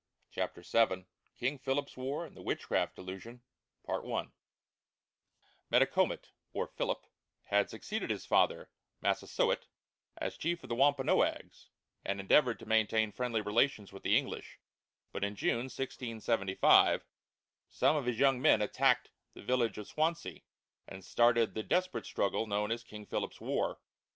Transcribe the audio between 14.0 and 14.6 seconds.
the English,